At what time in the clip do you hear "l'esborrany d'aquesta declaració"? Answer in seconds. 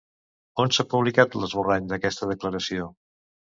1.43-2.91